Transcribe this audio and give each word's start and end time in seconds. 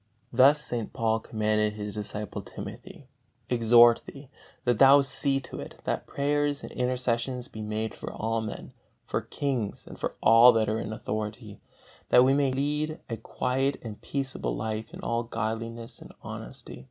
Thus 0.33 0.59
St. 0.65 0.93
Paul 0.93 1.19
commanded 1.19 1.73
his 1.73 1.93
disciple 1.93 2.41
Timothy: 2.41 3.05
"exhort 3.51 4.01
thee, 4.07 4.31
that 4.63 4.79
thou 4.79 5.01
see 5.01 5.39
to 5.41 5.59
it, 5.59 5.79
that 5.83 6.07
prayers 6.07 6.63
and 6.63 6.71
intercessions 6.71 7.47
be 7.47 7.61
made 7.61 7.93
for 7.93 8.11
all 8.11 8.41
men, 8.41 8.73
for 9.05 9.21
kings, 9.21 9.85
and 9.85 9.99
for 9.99 10.15
all 10.19 10.53
that 10.53 10.67
are 10.67 10.79
in 10.79 10.91
authority, 10.91 11.61
that 12.09 12.23
we 12.23 12.33
may 12.33 12.51
lead 12.51 12.99
a 13.11 13.17
quiet 13.17 13.77
and 13.83 14.01
peaceable 14.01 14.55
life 14.55 14.91
in 14.91 15.01
all 15.01 15.21
godliness 15.21 16.01
and 16.01 16.11
honesty. 16.23 16.79